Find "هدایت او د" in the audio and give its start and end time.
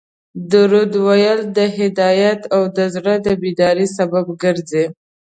1.77-2.79